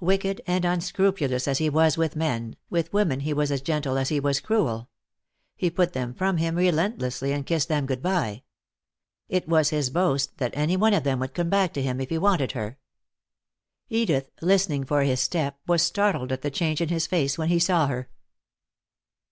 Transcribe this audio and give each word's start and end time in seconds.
Wicked 0.00 0.40
and 0.44 0.64
unscrupulous 0.64 1.46
as 1.46 1.58
he 1.58 1.70
was 1.70 1.96
with 1.96 2.16
men, 2.16 2.56
with 2.68 2.92
women 2.92 3.20
he 3.20 3.32
was 3.32 3.52
as 3.52 3.60
gentle 3.62 3.96
as 3.96 4.08
he 4.08 4.18
was 4.18 4.40
cruel. 4.40 4.88
He 5.54 5.70
put 5.70 5.92
them 5.92 6.14
from 6.14 6.38
him 6.38 6.56
relentlessly 6.56 7.30
and 7.32 7.46
kissed 7.46 7.68
them 7.68 7.86
good 7.86 8.02
by. 8.02 8.42
It 9.28 9.46
was 9.46 9.70
his 9.70 9.88
boast 9.90 10.38
that 10.38 10.50
any 10.56 10.76
one 10.76 10.94
of 10.94 11.04
them 11.04 11.20
would 11.20 11.32
come 11.32 11.48
back 11.48 11.72
to 11.74 11.82
him 11.82 12.00
if 12.00 12.08
he 12.08 12.18
wanted 12.18 12.50
her. 12.58 12.76
Edith, 13.88 14.28
listening 14.42 14.82
for 14.84 15.02
his 15.04 15.20
step, 15.20 15.60
was 15.64 15.80
startled 15.80 16.32
at 16.32 16.42
the 16.42 16.50
change 16.50 16.80
in 16.80 16.88
his 16.88 17.06
face 17.06 17.38
when 17.38 17.48
he 17.48 17.60
saw 17.60 17.86
her. 17.86 18.10